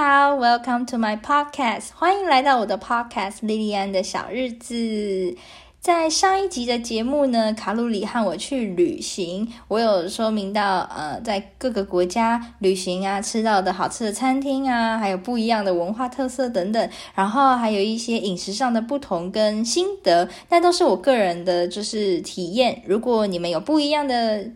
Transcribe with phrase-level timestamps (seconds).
[0.00, 5.34] 好，Welcome to my podcast，欢迎来到我的 podcast 莉莉安的小日子。
[5.80, 22.80] 在上一集的节目呢，卡路里和我去旅行，我有说明到，呃，在各个国家旅行啊，吃到的好吃的餐厅啊，还有不一样的文化特色等等，然后还有一些饮食上的不同跟心得，那都是我个人的就是体验。
[22.86, 24.48] 如果你们有不一样的，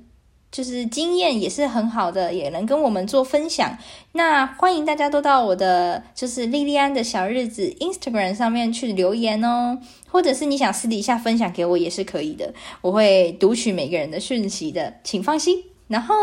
[0.52, 3.76] 就是经验也是很好的，也能跟我们做分享。
[4.12, 9.78] 那欢迎大家都到我的就是莉莉安的小日子 Instagram 上面去留言哦，
[10.08, 12.52] 或者是你想私底下分享给我也是可以的，
[12.82, 15.56] 我会读取每个人的讯息的，请放心。
[15.88, 16.14] 然后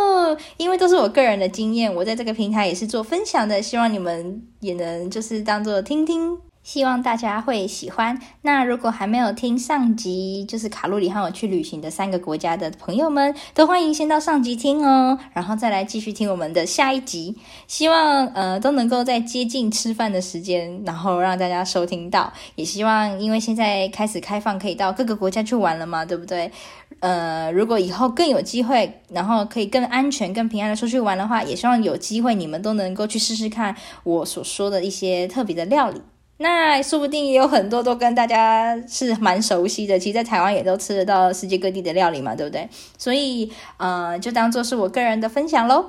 [0.58, 6.38] 因为都是我个人的经验，我在这个平台也是做分享的，希望你们也能就是当做听听。
[6.62, 8.20] 希望大家会喜欢。
[8.41, 17.35] 那如果还没有听上集，就是卡路里和我去旅行的三个国家的朋友们，都欢迎先到上集听哦，然后再来继续听我们的下一集。
[17.68, 22.32] 希望呃都能够在接近吃饭的时间，然后让大家收听到。
[22.55, 26.52] 也希望因为现在开始开放，可以到各个国家去玩了嘛，对不对？
[26.99, 36.02] 呃，如果以后更有机会，然后可以更安全、更平安的出去玩的话，也希望有机会你们都能够去试试看我所说的一些特别的料理。
[36.41, 42.70] 那说不定也有很多都跟大家是蛮熟悉的，其实，在台湾也都吃得到世界各地的料理嘛，对不对？
[42.98, 45.85] 所以，呃，就当做是我个人的分享喽。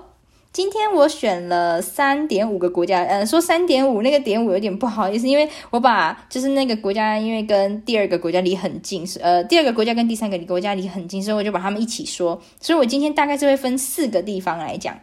[0.52, 12.42] 今天我选了三点五个国家，呃，说三点五那个点五有点不好意思，因为我把就是那个国家，因为跟第二个国家离很近，是呃，第二个国家跟第三个国家离很近，所以我就把他们一起说。
[12.60, 14.98] 所以我今天大概是会分四个地方来讲。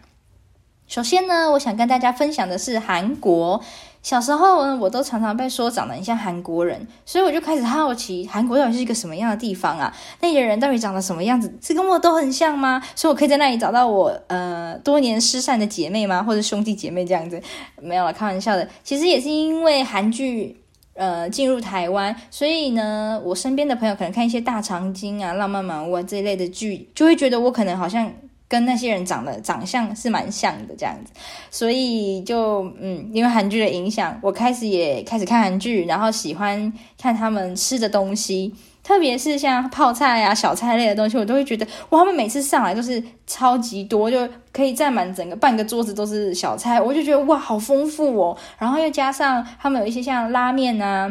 [0.89, 3.63] 首先呢，我想跟大家分享的是韩国。
[4.07, 9.93] 小时候呢，我都常常被说长得很像韩国人，所以我就开始好奇韩国到底是一个什么样的地方啊？
[10.21, 11.53] 那些人到底长得什么样子？
[11.61, 12.81] 是跟我都很像吗？
[12.95, 16.23] 所以我可以在那里找到我呃多年失散的姐妹吗？
[16.23, 17.41] 或者兄弟姐妹这样子？
[17.81, 18.65] 没有了，开玩笑的。
[18.81, 20.55] 其实也是因为韩剧
[20.93, 28.09] 呃进入台湾，所以呢，我身边的朋友可能看一些大长今啊、浪漫满屋啊这一类的剧，就会觉得我可能好像。
[28.49, 31.11] 跟那些人长得长相是蛮像的这样子，
[31.51, 38.53] 所以就嗯，因为韩剧的影响，我开始也开始看韩剧，然后喜欢看他们吃的东西，
[38.83, 48.37] 特别是像泡菜啊、小菜类的东西，我都会觉得哇，他们每次上来都是超级多，就可以占满整个半个桌子都是小菜，我就觉得哇，好丰富哦。
[48.57, 51.09] 然后又加上他们有一些像拉面啊。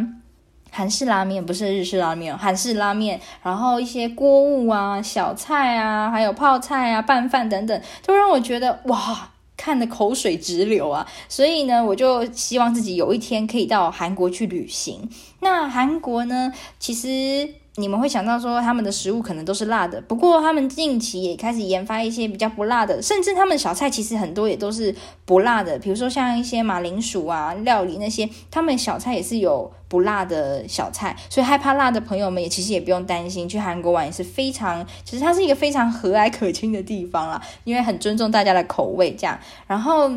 [0.77, 11.07] 韩式拉面不是日式拉面，韩式拉面，然后一些锅物啊、小菜啊，还有泡菜啊、拌饭等等，都让我觉得哇，看得口水直流啊！
[11.31, 15.09] 所以呢，我就希望自己有一天可以到韩国去旅行。
[15.41, 17.55] 那韩国呢，其实。
[17.79, 24.95] 你们会想到说他们的食物可能都是辣的，不过他们近期也开始研发一些比较不辣的，甚至他们小菜其实很多也都是
[25.25, 25.79] 不辣的。
[25.79, 40.11] 比如说像一些马铃薯啊料理那些，他们小菜也是有不辣的小菜，所以害怕辣的朋友们也其实也不用担心，去韩国玩也是非常，其实它是一个非常和蔼可亲的地方啦，因为很尊重大家的口味这样，然后。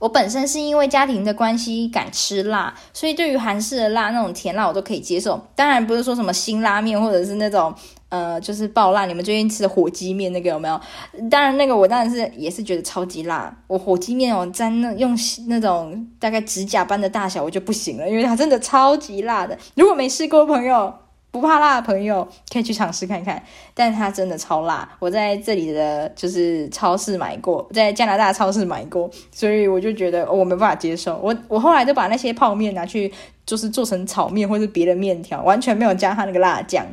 [0.00, 5.40] 我本身是因为家庭的关系敢吃辣，所以对于韩式的辣那种甜辣我都可以接受。
[5.54, 7.72] 当然不是说什么辛拉面或者是那种
[8.08, 9.04] 呃就是爆辣。
[9.04, 10.80] 你们最近吃的火鸡面那个有没有？
[11.30, 13.54] 当然那个我当然是也是觉得超级辣。
[13.66, 15.16] 我火鸡面我沾那用
[15.46, 19.56] 那种大概指甲般的大小我就不行了，因为它真的超级辣的。
[19.74, 20.92] 如果没试过朋友。
[21.30, 23.42] 不怕辣的朋友可以去尝试看看，
[23.72, 24.88] 但它真的超辣。
[24.98, 31.18] 我在这里的就是超市买过，在加拿大超市买过，所以我就觉得我没办法接受。
[31.22, 33.12] 我我后来就把那些泡面拿去，
[33.46, 36.84] 就是做成炒面或是别的面条，完全没有加它那个辣酱。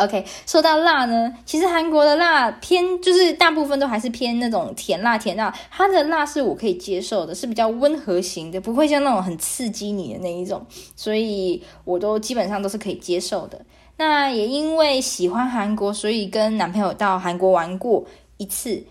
[0.00, 10.64] OK，说到辣呢，其实韩国的辣偏就是大部分都还是偏那种甜辣甜辣，它的辣是我可以接受的，是比较温和型的，不会像那种很刺激你的那一种，
[10.96, 13.60] 所以我都基本上都是可以接受的。
[13.98, 18.06] 那也因为喜欢韩国，所以跟男朋友到韩国玩过
[18.38, 18.82] 一次。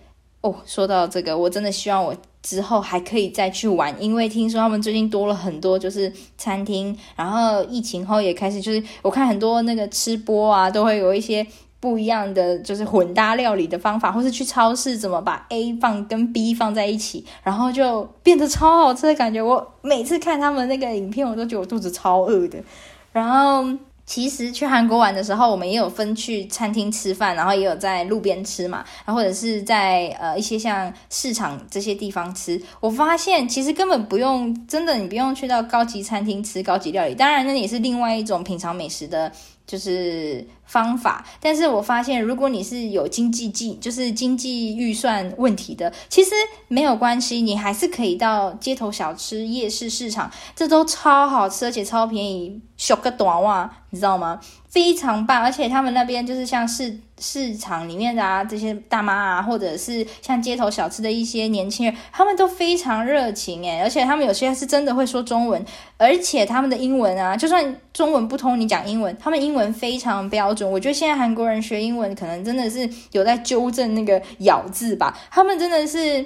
[0.41, 2.15] 哦，说到这个，我真的希望我。
[2.41, 11.45] 之后还可以再去玩，因为听说他们最近多了很多就是餐厅，然后疫情后也开始就是我看很多那个吃播啊，都会有一些
[11.81, 19.42] 不一样的就是混搭料理的方法，或是去超市怎么把 A 放跟 B 放在一起，然后就变得超好吃的感觉。
[19.42, 22.57] 我每次看他们那个影片，我都觉得我肚子超饿的。
[23.12, 23.65] 然后
[24.09, 32.59] 其实去韩国玩的时候，我们也有分去餐厅吃饭，然后也有在路边吃嘛，然后或者是在呃一些像市场这些地方吃。
[32.79, 39.31] 我发现其实根本不用，真的你不用去到高级餐厅吃高级料理，当然那也是另外一种品尝美食的。
[39.67, 46.30] 就是方法，但是我发现，如果你是有经济计，就是经济预算问题的，其实
[46.68, 54.39] 没有关系，你还是可以到街头小吃、夜市市场，这都超好吃，而且超便宜，小个短袜，你知道吗？
[54.69, 65.66] 非常棒，而且他们那边就是像市市场里面的啊，这些大妈啊，或者是像街头小吃的一些年轻人，他们都非常热情诶，而且他们有些是真的会说中文，
[65.98, 70.58] 而且他们的英文啊，就算中文不通，你讲英文，他们英文非常标准。
[70.67, 76.25] 我觉得现在韩国人学英文，可能真的是有在纠正那个咬字吧，他们真的是，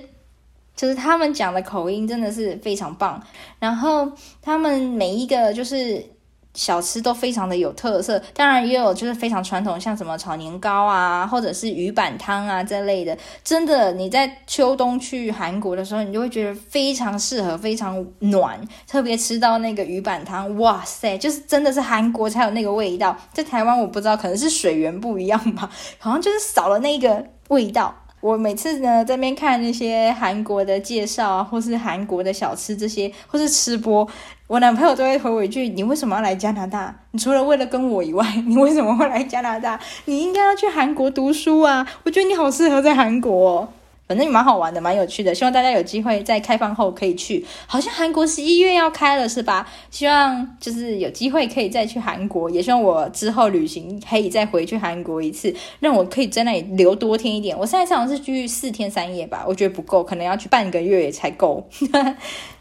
[0.76, 3.22] 就是他们讲的口音真的是非常棒，
[3.60, 6.13] 然后他们每一个就是。
[6.54, 13.18] 小吃都非常的有特色，当然也有就是非常传统，像什么炒年糕啊，或者是鱼板汤啊这类的。
[13.44, 18.60] 真的，你在秋冬去韩国的时候，你就会觉得非常适合，非常暖。
[18.88, 23.18] 特别吃到那个鱼板汤，哇塞，就是真的是韩国才有那个味道。
[23.32, 28.03] 在台湾我不知道，可能是水源不一样吧，好像就是少了那个味道。
[28.24, 34.08] 我每次呢在边看那些韩国的介绍啊，或是韩国的小吃这些，或是吃播。
[34.48, 36.96] 我男朋友都会回我一句：“你为什么要来加拿大？
[37.12, 39.78] 你除了为了跟我以外，你为什么会来加拿大？
[40.06, 41.86] 你应该要去韩国读书啊！
[42.06, 43.68] 我觉得你好适合在韩国，
[44.06, 45.34] 反正也蛮好玩的，蛮有趣的。
[45.34, 47.46] 希望大家有机会在开放后可以去。
[47.66, 49.68] 好像韩国十一月要开了，是吧？
[49.90, 57.58] 希望就是有机会可以再去韩国，也希望我之后旅行可以再回去韩国一次，让我可以在那里留多天一点。
[57.58, 61.68] 我上一次好像是去四天三夜吧，我觉得不够，可能要去半个月才够。”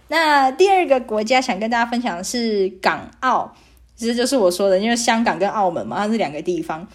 [0.08, 3.50] 那第二个国家想跟大家分享的是港澳，
[3.96, 6.86] 其实就是我说的，因为香港跟澳门嘛，它是两个地方。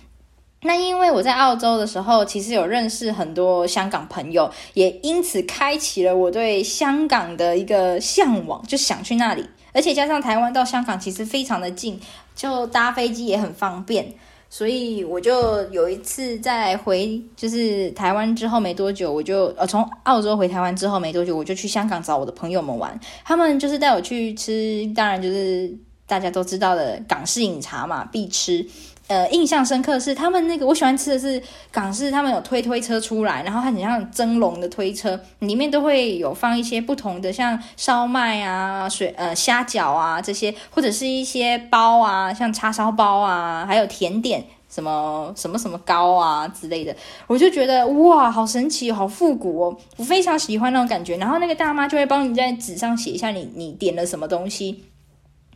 [0.64, 9.46] 那因为我在澳洲的时候，其实有认识很多香港朋友，也因此开启了我对香港的一个向往，就想去那里。
[9.72, 12.00] 而且加上台湾到香港其实非常的近，
[12.36, 14.12] 就搭飞机也很方便。
[14.50, 23.00] 所以我就有一次在回就是台湾之后没多久，我就呃从澳洲回台湾之后没多久，我就去香港找我的朋友们玩。
[23.24, 25.72] 他们就是带我去吃，当然就是
[26.08, 28.66] 大家都知道的港式饮茶嘛，必吃。
[29.08, 46.94] 呃，印象深刻是他们那个我喜欢吃的是港式，他们有推推车出来，然后它很像蒸笼的推车，里面都会有放一些不同的，像烧麦啊、水呃虾饺啊这些，或者是一些包啊，像叉烧包啊，还有甜点什么什么什么糕啊之类的，
[47.28, 51.16] 我就觉得哇，好神奇，好复古哦，我非常喜欢那种感觉。
[51.16, 54.84] 然后那个大妈就会帮你在纸上写一下你你点了什么东西。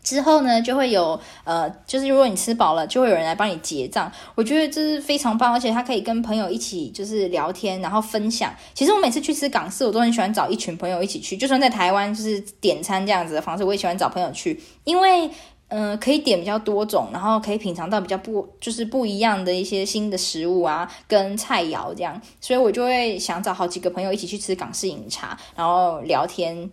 [0.04, 4.12] 之后呢，就会有呃，就是如果你吃饱了，就会有人来帮你结账。
[4.36, 8.54] 我觉得这是非常棒，而且他可以跟朋友一起就是聊天，然后分享。
[8.74, 11.38] 其实我每次去吃港式，我都很喜欢找一群朋友一起去。
[11.38, 15.30] 就算在台湾，就是点餐这样子的方式，我也喜欢找朋友去，因为
[15.74, 22.22] 嗯、可以点比较多种，然后可以品尝到比较不就是不一样的一些新的食物啊，跟菜肴这样。
[22.42, 26.70] 所以我就会想找好几个朋友一起去吃港式饮茶，然后聊天，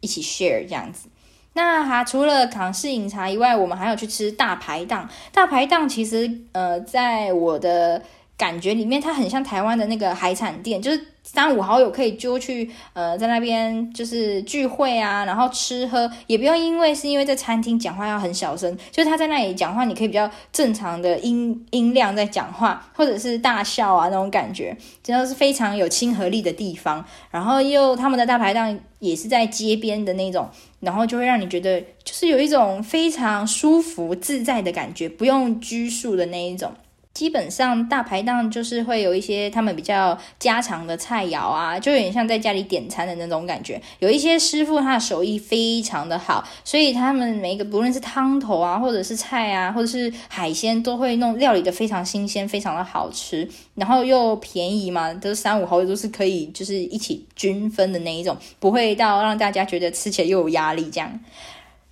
[0.00, 1.08] 一起 share 这样子。
[1.54, 5.08] 那哈，除了港式饮茶以外，我们还有去吃大排档。
[5.32, 8.02] 大排档其实，呃，在我的
[8.36, 11.13] 感觉里面，它很像台湾的那个海产店，就是。
[11.26, 27.02] 三五好友可以揪去，呃，在那边就是聚会啊，然后吃喝，也不用因为是因为在餐厅讲话要很小声，就是他在那里讲话，你可以比较正常的音音量在讲话，或者是大笑啊那种感觉，真的是非常有亲和力的地方。
[27.30, 30.46] 然后又他们的大排档也是在街边的那种，
[30.80, 36.70] 然后就会让你觉得就是有一种非常舒服自在的感觉，不用拘束的那一种。
[37.14, 43.80] 基本上大排档就是会有一些他们比较家常的菜肴啊，就有点像在家里点餐的那种感觉。
[44.00, 61.20] 有一些师傅他的手艺非常的好，所以他们每一个不论是汤头啊，或者是菜啊，或者是海鲜，都会弄料理的非常新鲜，非常的好吃，然后又便宜嘛，都是三五好友都是可以就是一起均分的那一种，不会到让大家觉得吃起来又有压力这样。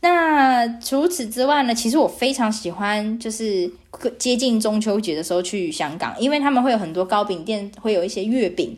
[0.05, 3.71] 那除此之外呢，其实我非常喜欢，就是
[4.19, 8.77] 接近中秋节的时候去香港，因为他们会有很多糕饼店，会有一些月饼。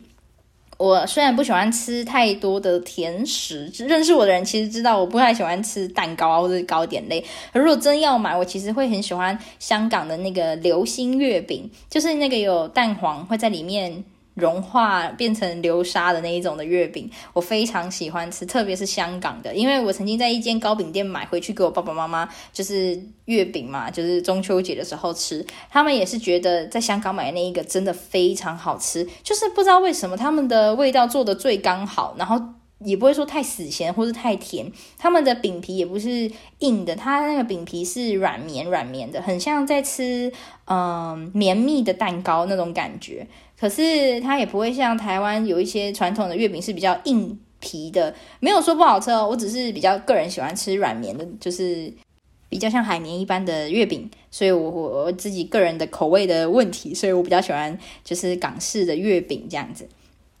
[0.77, 7.25] 我虽然不喜欢吃太多的甜食，认识我的人其实知道我不太喜欢吃蛋糕啊或者糕点类。
[7.53, 14.03] 如果真要买，我其实会很喜欢香港的那个流心月饼，就是那个有蛋黄会在里面。
[14.35, 32.39] 融化变成流沙的那一种的月饼，我非常喜欢吃，特别是香港的，因为我曾经在一间糕饼店买回去给我爸爸妈妈，就是月饼嘛， 就是中秋节的时候吃，他们也是觉得在香港买的那一个真的非常好吃，就是不知道为什么他们的味道做的最刚好，然后
[32.79, 36.29] 也不会说太死咸或是太甜，他们的饼皮也不是
[36.59, 40.31] 硬的，它那个饼皮是软绵软绵的，很像在吃
[40.65, 43.25] 嗯绵密的蛋糕那种感觉。
[43.57, 49.25] 可是它也不会像台湾有一些传统的月饼是比较硬皮的，没有说不好吃哦。
[49.25, 51.91] 我只是比较个人喜欢吃软绵的，就是
[52.49, 59.87] 比较像海绵一般的月饼，所以我我自己个人的口味的问题，所以我比较喜欢就是港式的月饼这样子。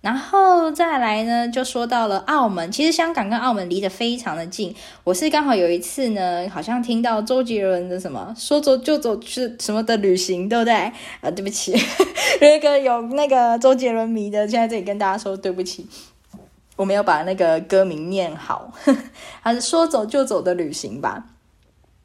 [0.05, 2.71] 然后再来呢，就说到了澳门。
[2.71, 4.71] 其实香港跟澳门离得非常的近。
[5.03, 10.75] 我是刚好有一次呢，好像听到周杰伦的什么说走就走是什么的旅行，对不对？
[10.75, 11.75] 啊，对不起，
[12.39, 15.87] 那个有那个周杰伦迷的，现在这里跟大家说对不起，
[16.75, 18.71] 我没有把那个歌名念好，
[19.41, 21.25] 还是说走就走的旅行吧。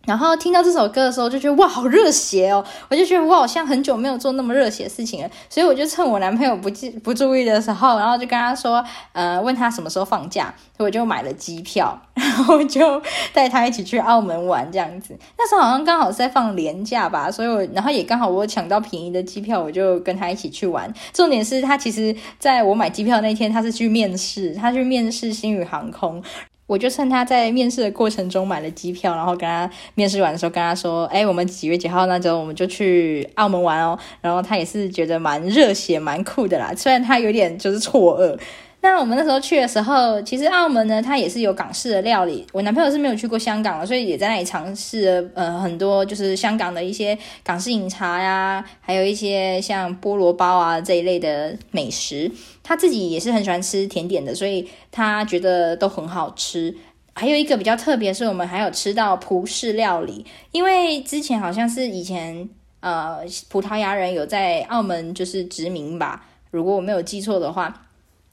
[0.07, 2.64] 然后听到这首歌的时候，就觉得哇，好热血哦！
[2.88, 13.00] 我就觉得我好像很久没有做那么热血的事情了，所以我就趁我男朋友不记不注意的时候，然后就跟他说，呃，问他什么时候放假，所以我就买了机票， 然后就
[13.35, 15.14] 带他一起去澳门玩这样子。
[15.37, 20.92] 那时候好像刚好是在放年假吧，所以我然后也刚好我抢到便宜的机票，我就跟他一起去玩。
[21.12, 26.23] 重点是他其实在我买机票那天，他是去面试，他去面试星宇航空。
[26.71, 38.39] 我就趁他在面试的过程中买了机票，然后跟他面试完的时候跟他说：“哎，我们几月几号那周我们就去澳门玩哦。”然后他也是觉得蛮热血、蛮酷的啦，虽然他有点就是错愕。
[38.83, 42.47] 那我们那时候去的时候，其实澳门呢，它也是有港式的料理。
[42.51, 52.33] 我男朋友是没有去过香港的，所以也在那里尝试了呃很多就是香港的一些港式饮茶呀，还有一些像菠萝包啊这一类的美食。
[52.63, 56.75] 他自己也是很喜欢吃甜点的，所以他觉得都很好吃。
[57.13, 62.49] 还有一个比较特别，是我们还有吃到葡式料理，因为之前好像是以前
[62.81, 63.19] 呃
[63.51, 67.89] 葡萄牙人有在澳门就是殖民吧，如果我没有记错的话。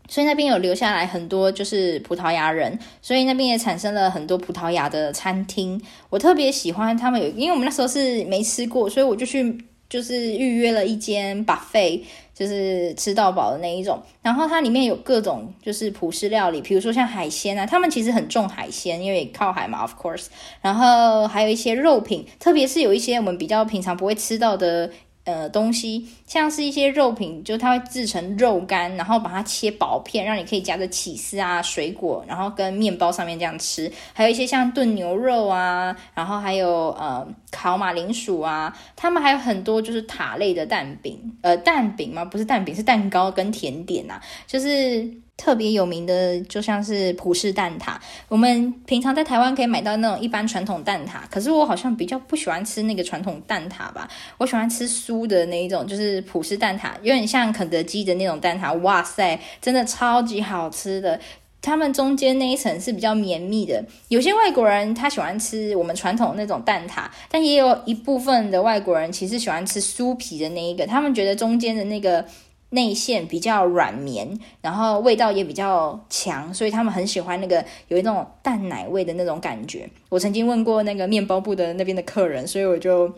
[0.08, 5.82] 所以那边有留下来很多就是葡萄牙人，所以那边也产生了很多葡萄牙的餐厅。
[6.10, 9.58] 我特别喜欢他们有，因为我们那时候是没吃过，所以我就去
[9.90, 12.02] 就是预约了一间 buffet，
[12.34, 14.02] 就是吃到饱的那一种。
[14.22, 20.28] 然后它里面有各种就是葡式料理，比如说像海鲜啊，他们其实很重海鲜，因为靠海嘛，of course。
[20.62, 24.90] 然后还有一些肉品，特别是有一些我们比较平常不会吃到的。
[25.28, 33.92] 呃，东西像是一些肉品，就它会制成肉干，然后把它切薄片，让你可以夹着起司啊、水果，然后跟面包上面这样吃。
[34.14, 42.24] 还有一些像炖牛肉啊，然后还有呃烤马铃薯啊，他们还有很多就是塔类的蛋饼，呃蛋饼吗？
[42.24, 45.27] 不是蛋饼，是蛋糕跟甜点啊，就是。
[45.38, 47.96] 特别有名的，就像是葡式蛋挞。
[48.28, 54.10] 我们平常在台湾可以买到那种一般传统蛋挞，可是我好像比较不喜欢吃那个传统蛋挞吧。
[54.40, 58.76] 我喜欢吃酥的那一种，就是葡式蛋挞，有点像肯德基的那种蛋挞。
[58.80, 61.20] 哇塞，真的超级好吃的。
[61.62, 63.84] 他们中间那一层是比较绵密的。
[64.08, 72.26] 有些外国人他喜欢吃我们传统那种蛋挞，但也有一部分的外国人其实喜欢吃酥皮的那一个，他们觉得中间的那个。
[72.70, 79.90] 内馅比较软绵，然后味道也比较强，所以他们很喜欢那个有一种淡奶味的那种感觉。
[80.10, 83.14] 我曾经问过那个面包部的那边的客人，所以我就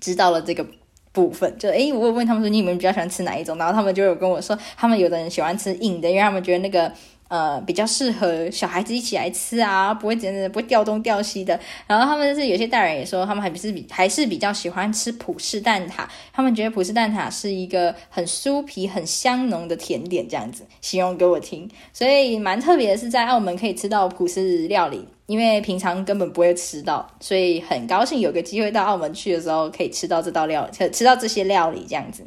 [0.00, 0.66] 知道了这个
[1.12, 1.56] 部分。
[1.58, 3.58] 就诶，我问他们说，你们比较喜欢吃哪一种？
[3.58, 6.92] 然后他们就有跟我说，他们有的人喜欢吃硬的，因为他们觉得那个。
[7.30, 11.58] 呃，比较适合小孩子一起来吃啊，不会真的不会掉东掉西的。
[11.86, 21.70] 然后他们就是有些大人也说，他们还不是比还是比较喜欢吃葡式蛋挞，他们觉得葡式蛋挞是一个很酥皮、很香浓的甜点，这样子形容给我听。
[21.92, 32.26] 所以蛮特别的是，在澳门可以吃到葡式料理，因为平常根本不会吃到，所以很高兴有个机会到澳门去的时候可以吃到这道料理，吃到这些料理这样子。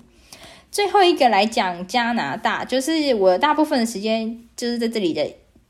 [0.73, 5.23] 最后一个来讲加拿大，就是我大部分的时间就是在这里的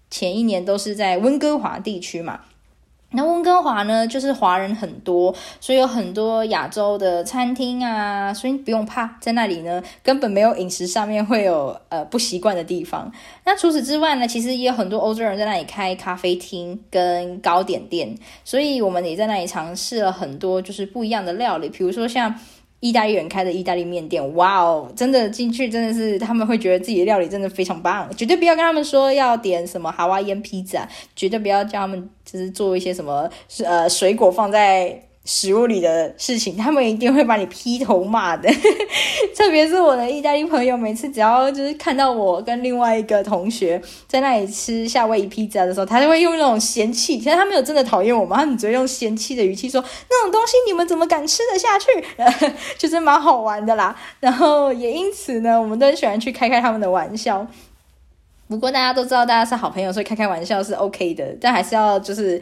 [0.10, 2.39] 前一年都是在温哥华地区嘛。
[3.12, 13.12] 那温哥华呢，就是华人很多，所以有很多亚洲的餐厅啊，所以不用怕，在那里呢根本没有饮食上面会有呃不习惯的地方。
[13.43, 22.33] 那除此之外呢，其实也有很多欧洲人在那里开咖啡厅跟糕点店，所以我们也在那里尝试了很多就是不一样的料理，比如说像。
[22.83, 30.85] 意大利人开的意大利面店，哇哦，真的进去真的是他们会觉得自己的料理真的非常棒，绝对不要跟他们说要点什么哈瓦烟披萨，
[31.15, 33.29] 绝对不要叫他们就是做一些什么
[33.63, 38.50] 呃水果放在食物里的事情，他们一定会把你劈头骂的。
[39.38, 51.88] 特别是我的意大利朋友，每次只要就是看到我跟另外一个同学在那里吃夏威夷披萨的时候，他就会用那种嫌弃，其实他没有真的讨厌我们，他们只会用嫌弃的语气说：“那种东西你们怎么敢吃得下去？”
[52.77, 53.96] 就是蛮好玩的啦。
[54.20, 57.48] 然后也因此呢，我们都很喜欢去开开他们的玩笑。
[58.50, 62.42] 不过大家都知道，大家是好朋友，所以开开玩笑是 OK 的，但还是要就是。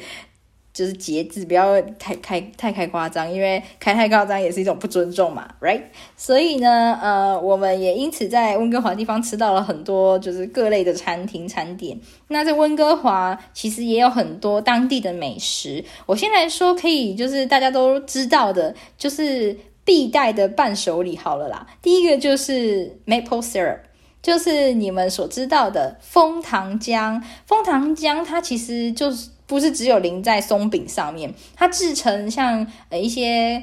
[0.74, 5.82] 就是节制，不要太开太开夸张，因为开太夸张也是一种不尊重嘛，right？
[6.16, 12.00] 所以呢，呃，我们也因此在温哥华地方吃到了很多就是各类的餐厅餐点。
[12.30, 15.84] 那在温哥华其实也有很多当地的美食。
[16.06, 21.68] 我先来说，可以就是大家都知道的，就是必带的伴手礼好了啦。
[21.82, 23.80] 第一个就是 maple syrup，
[24.22, 27.22] 就是你们所知道的枫糖浆。
[27.46, 29.32] 枫糖浆它其实就是。
[29.52, 33.62] 不是只有淋在松饼上面，它制成像呃一些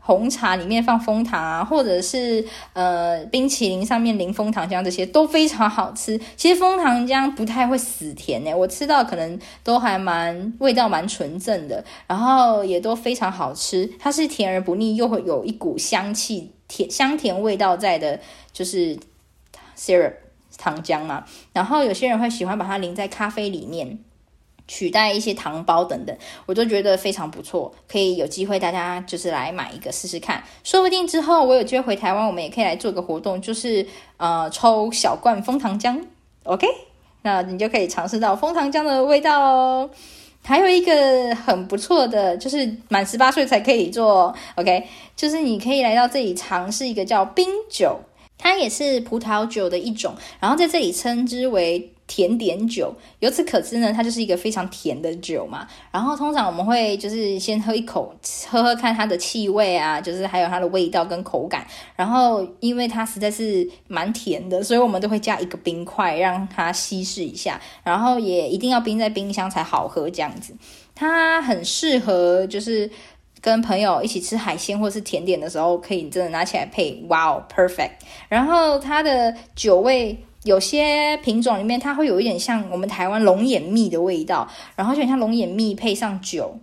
[0.00, 6.20] 红茶里面放枫糖啊，或者是呃冰淇淋上面淋枫糖浆，这些都非常好吃。
[6.36, 13.88] 其实枫糖浆不太会死甜诶，我吃到可能都还蛮味道蛮纯正的，然后也都非常好吃。
[14.00, 18.18] 它是甜而不腻，又会有一股香气甜香甜味道在的，
[18.52, 18.98] 就是
[19.78, 20.14] syrup
[20.58, 21.24] 糖浆嘛。
[21.52, 24.00] 然后有些人会喜欢把它淋在咖啡里面。
[24.72, 33.84] 取代一些糖包等等，我都觉得非常不错，可以有机会大家就是来买一个试试看，说不定之后我有机会回台湾，我们也可以来做个活动，就是
[34.16, 36.00] 呃抽小罐蜂糖浆
[36.44, 36.68] ，OK，
[37.22, 39.90] 那你就可以尝试到蜂糖浆的味道哦。
[40.44, 44.86] 还有一个很不错的，就是满十八岁才可以做，OK，
[45.16, 47.98] 就是你可以来到这里尝试一个叫冰酒，
[48.38, 51.90] 它也是葡萄酒的一种，然后在这里称之为。
[52.10, 55.64] 甜点酒，由此可知呢，它就是一个非常甜的酒嘛。
[55.92, 58.12] 然后通常我们会就是先喝一口，
[58.48, 61.64] 喝喝看它的气味啊，就是还有它的味道跟口感。
[61.94, 67.60] 然后因为它实在是蛮甜的，所以我们都会加一个冰块让它稀释一下。
[67.84, 70.52] 然后也一定要冰在冰箱才好喝这样子。
[70.96, 72.90] 它很适合就是
[73.40, 77.92] 跟朋友一起吃海鲜或是甜点的时候，可以真的拿起来配，哇哦，perfect。
[78.28, 80.18] 然后它的酒味。
[80.44, 86.58] 有些品种里面，它会有一点像我们台湾龙眼蜜的味道，然后就很像龙眼蜜配上酒，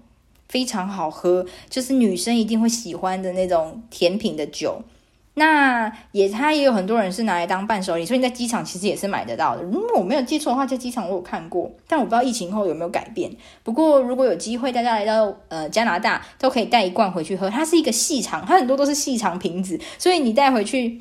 [0.49, 4.81] 非常好喝，就是女生一定会喜欢的那种甜品的酒。
[5.35, 9.61] 那也，它也有很多人是拿来当伴手礼，所以你在机场其实也是买得到的。
[9.61, 13.31] 如果我没有记错的话，在机场我有看过，但我不知道疫情后有没有改变。
[13.61, 17.47] 不过如果有机会，大家来到呃加拿大，都可以带一罐回去喝。
[17.47, 20.99] 它是一个细长，它很多都是细长瓶子，所以你带回去。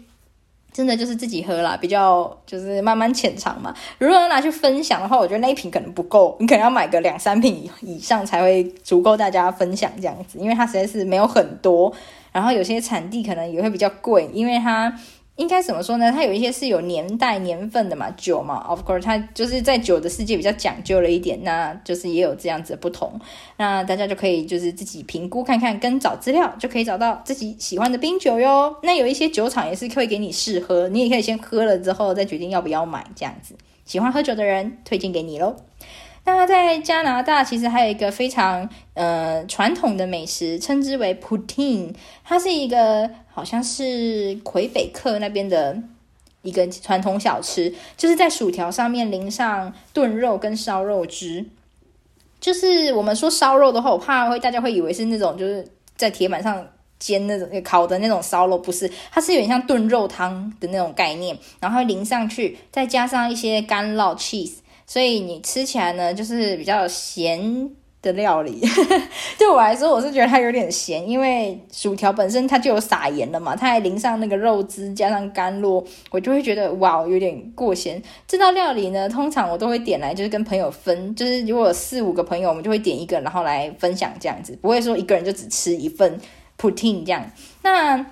[0.76, 3.74] 真的就是自己喝啦，比较就是慢慢浅尝嘛。
[3.96, 11.90] 如果要拿去分享的话，我觉得那一瓶可能不够，你可能要买个两三瓶以上才会足够大家分享这样子，因为它实在是没有很多，
[12.30, 14.92] 然后有些产地可能也会比较贵，因为它。
[15.36, 16.10] 应该怎么说呢？
[16.10, 23.20] 它有一些是有年代年份的嘛，酒嘛，of course，它就是在酒的世界比较讲究了一点，那就是也有这样子的不同。
[23.58, 28.74] 那大家就可以就是自己评估看看，跟找资料就可以找到自己喜欢的冰酒哟。
[28.82, 33.54] 那有一些酒厂也是会给你试喝，你也可以先喝了之后再决定要不要买这样子。
[33.84, 35.54] 喜欢喝酒的人推荐给你喽。
[36.26, 43.08] 那在加拿大其实还有一个非常呃传统的美食，称之为 Poutine，它是一个。
[43.36, 45.76] 好像是魁北克那边的
[46.40, 51.44] 一个传统小吃，就是在薯条上面淋上炖肉跟烧肉汁。
[52.40, 55.62] 就是我们说烧肉的话，我怕会大家会以为是那种就是
[55.98, 56.66] 在铁板上
[56.98, 64.54] 煎那种烤的那种烧肉，不是，它是有点像炖肉汤的那种概念，然后淋上去，再加上一些干酪 cheese，
[64.86, 67.70] 所以你吃起来呢就是比较咸。
[68.02, 68.60] 的料理
[69.36, 78.00] 对我来说，我是觉得它有点咸，因为薯条本身它就有撒盐了嘛，它还淋上那个肉汁，加上干酪，我就会觉得哇，有点过咸。
[78.28, 86.20] 这道料理呢，通常我都会点来，就是跟朋友分，就是如果有四五个朋友，我们就会点一个，然后来分享这样子，不会说一个人就只吃一份
[86.56, 87.28] poutine 这样。
[87.62, 88.06] 那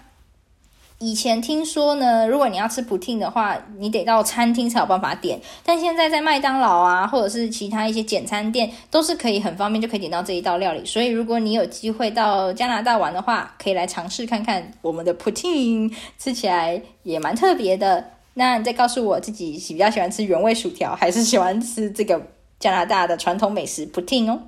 [1.01, 5.39] 以前听说呢，如果你要吃 poutine 的话，你得到餐厅才有办法点。
[5.65, 10.85] 但现在在麦当劳啊，或者是其他一些简餐店，都是可以很方便就可以点到这一道料理。
[10.85, 18.13] 所以如果你有机会到加拿大玩的话，可以来尝试看看我们的 poutine，吃起来也蛮特别的。
[18.35, 22.21] 那你再告诉我自己比较喜欢吃原味薯条，还是喜欢吃这个
[22.59, 24.41] 加拿大的传统美食 poutine 哦？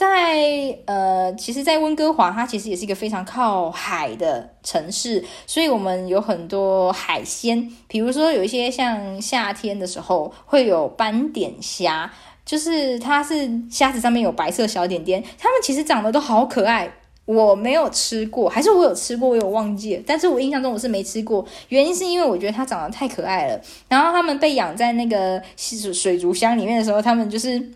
[0.00, 12.10] 在呃，其实，在温哥华，它其实也是一个非常靠海的城市，所以我们有很多海鲜，比如说有一些像夏天的时候会有斑点虾，
[12.46, 16.90] 就是它是虾子上面有白色小点点，它们其实长得都好可爱。
[17.26, 20.02] 我没有吃过，还是我有吃过，我有忘记。
[20.06, 23.60] 但是我印象中我是没吃过，原因是因为我觉得它长得太可爱了。
[23.86, 27.70] 然后他们被养在那个水族箱里面的时候，他们就是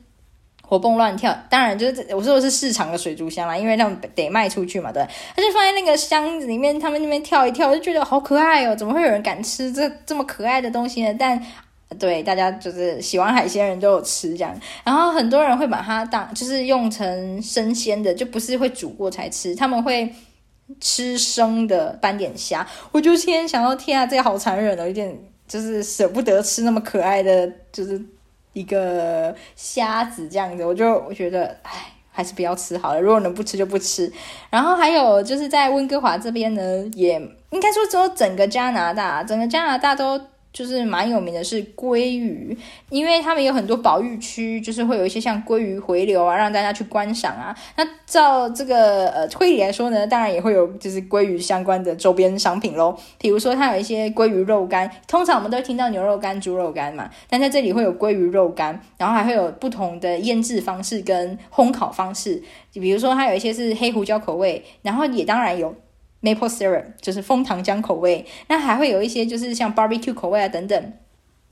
[0.75, 1.37] 活蹦乱跳。
[1.49, 5.07] 当然，就是我说的是市场的水族箱啦，因为他们得卖出去嘛，对。
[5.37, 8.75] 他就放在那个箱子里面，他们那边跳一跳，我就觉得好可爱哦。
[8.75, 11.15] 怎么会有人敢吃这这么可爱的东西呢？
[11.19, 11.41] 但
[11.99, 20.13] 对，大家就是喜欢海鲜人都有吃这样，然后很多人会把它当就是用成生鲜的，就不是会煮过才吃，他们会
[20.81, 22.67] 吃生的斑点虾。
[22.91, 28.01] 我就天想到天啊，这个好残忍哦，有点就是舍不得吃那么可爱的，就是
[28.55, 33.01] 一个虾子这样子，我就我觉得唉，还是不要吃好了。
[33.01, 34.11] 如果能不吃就不吃。
[34.49, 36.62] 然后还有就是在温哥华这边呢，
[36.95, 40.19] 也应该说只有整个加拿大，整个加拿大都。
[40.55, 42.57] 就是蛮有名的是鲑鱼，
[42.88, 47.53] 因为他们有很多保育区，就是会有一些像鲑鱼回流啊，让大家去观赏啊。
[47.77, 52.97] 那照这个呃推理来说呢，当然也会有就是鲑鱼相关的周边商品喽。
[53.19, 62.40] 比如说它有一些鲑鱼肉干，通常我们都会听到牛肉干、猪肉干嘛，但在这里会有鲑鱼肉干，然后还会有不同的腌制方式跟烘烤方式。
[62.73, 65.75] 比如说它有一些是黑胡椒口味，然后也当然有。
[66.25, 70.93] Maple syrup 就是枫糖浆口味，那还会有一些就是像 barbecue 口味啊等等，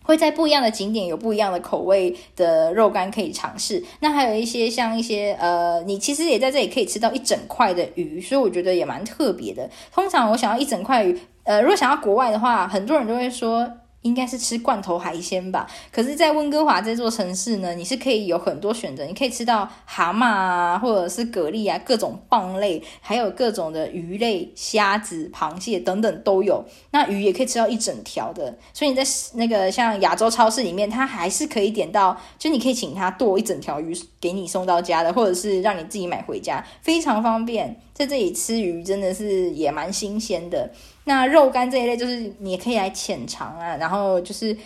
[0.03, 3.85] 会在不一样的景点有不一样的口味的肉干可以尝试。
[4.01, 9.69] 那还有一些像一些呃，你其实也在这里可以吃到一整块的鱼，所以我觉得也蛮特别的。
[9.93, 13.71] 通常我想要一整块鱼，呃，如果想要国外的话，很多人都会说。
[14.03, 26.65] 应该是吃罐头海鲜吧，可是，在温哥华这座城市呢，你是可以有很多选择，你可以吃到蛤蟆啊，或者是蛤蜊啊，各种蚌类，还有各种的鱼类、虾子、螃蟹等等都有。
[26.91, 37.81] 那鱼也可以吃到一整条的，所以你在那个像亚洲超市里面，它还是可以点到，就你可以请他剁一整条鱼给你送到家的，或者是让你自己买回家，非常方便。
[37.95, 40.73] 在这里吃鱼真的是也蛮新鲜的。
[41.05, 43.77] 那肉干这一类，就是你可以来浅尝啊。
[43.77, 44.57] 然后就是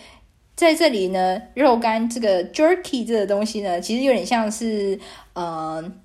[0.55, 4.99] 在这里呢，肉干这个 jerky 这个东西呢，其实有点像是，
[5.33, 5.99] 嗯、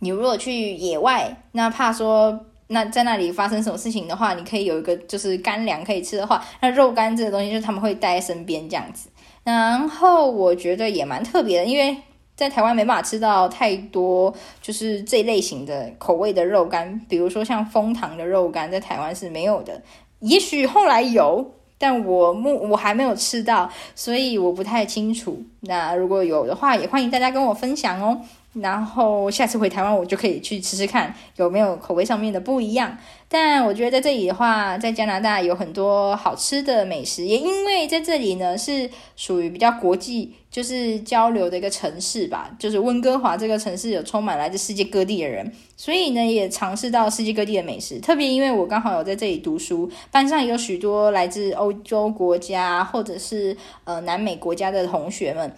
[0.00, 9.08] 你如果去野外，那怕说那在那里发生什么事情的话，你可以有一个就是干粮可以吃的话，那肉干这个东西就是他们会带在身边这样子。
[9.44, 11.96] 然后我觉得也蛮特别的，因为。
[12.40, 19.82] 在台湾没办法吃到太多，就是这类型的口味的肉干，比如说像枫糖的肉干，在台湾是没有的。
[20.20, 25.42] 也许后来有，但我目我还没有吃到，所以我不太清楚。
[25.60, 28.22] 那如果有的话，也欢迎大家跟我分享哦。
[28.54, 32.96] 然后下次回台湾，我就可以去吃吃看有没有口味上面的不一样。
[33.28, 48.00] 但我觉得在这里的话，在加拿大有很多好吃的美食，也因为在这里呢是属于比较国际就是交流的一个城市吧，就是温哥华这个城市有充满来自世界各地的人，所以呢也尝试到世界各地的美食。
[48.00, 55.52] 特别因为我刚好有在这里读书，班上有许多来自欧洲国家或者是呃南美国家的同学们。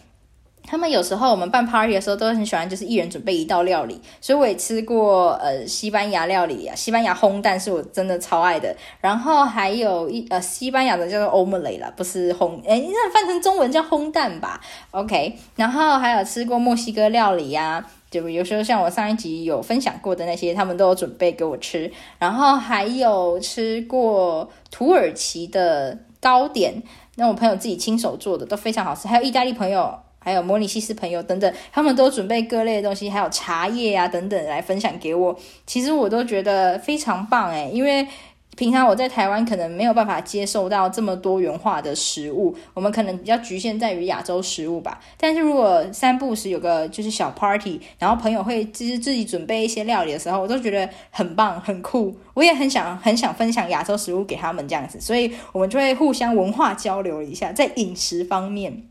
[0.64, 8.74] 他们有时候我们办 party 的时候都很喜欢，就是一人准备一道料理，所以我也吃过呃西班牙料理啊，西班牙烘蛋是我真的超爱的。
[9.00, 14.60] 然后还有一呃西班牙的叫做 omelette 啦，不是烘，诶，那翻成中文叫烘蛋吧
[14.92, 15.36] ？OK。
[15.56, 21.92] 然后还有吃过墨西哥料理呀，就比如说像我上一集有分享过的那些，他们都有准备给我吃。
[22.18, 26.82] 然后还有吃过土耳其的糕点，
[27.16, 29.06] 那我朋友自己亲手做的都非常好吃。
[29.06, 29.98] 还有意大利朋友。
[30.22, 35.38] 还有摩尼西斯朋友等等，他们都准备各类的东西，还有茶叶啊等等来分享给我。
[35.66, 38.06] 其实我都觉得非常棒诶，因为
[38.54, 45.00] 平常我在台湾可能没有办法接受到这么多元化的食物，我们可能比较局限在于亚洲食物吧。
[45.16, 52.14] 但是如果三不时有个就是小 party，然后朋友会就是自己准备一些料理的时候，我都觉得很棒很酷。
[52.34, 58.82] 我也很想很想分享亚洲食物给他们这样子，所以我们就会互相文化交流一下，在饮食方面。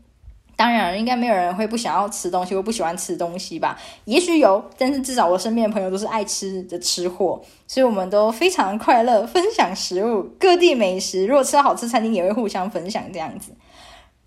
[0.54, 3.78] 当然，应该没有人会不想要吃东西或不喜欢吃东西吧？
[4.04, 11.26] 也许有，但是至少我身边的朋友都是爱吃的吃货，所以我们都非常快乐，分享食物，各地美食。
[11.26, 13.52] 如果吃到好吃餐厅，也会互相分享这样子。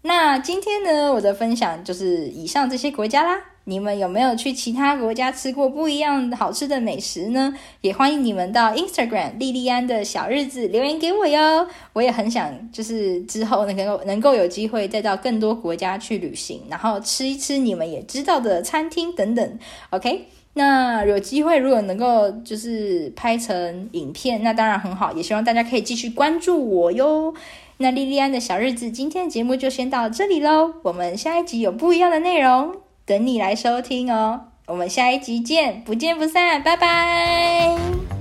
[0.08, 3.42] 那今天呢，我的分享就是以上这些国家啦。
[3.64, 7.52] 你们有没有去其他国家吃过不一样好吃的美食呢？
[7.82, 11.68] 也欢迎你们到 Instagram 莉莉安的小日子留言给我哟。
[11.94, 19.60] 我也很想，就是之后能够能够有机会再到更多国家去旅行，然后吃一吃你们也知道的餐厅等等。
[19.90, 25.12] OK，那有机会如果能够就是拍成影片，那当然很好。
[25.14, 27.34] 也希望大家可以继续关注我哟。
[27.78, 32.76] 那莉莉安的小日子今天的节目就先到这里喽，我们下一集有不一样的内容。
[33.06, 38.15] 等你来收听哦，我们下一集见，不见不散，拜拜。